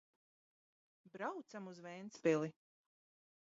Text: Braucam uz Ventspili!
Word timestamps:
Braucam 1.13 1.67
uz 1.67 1.79
Ventspili! 1.83 2.53